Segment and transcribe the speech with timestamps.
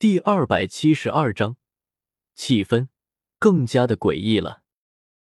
[0.00, 1.58] 第二百七十二章
[2.34, 2.88] 气氛
[3.38, 4.62] 更加的诡异了。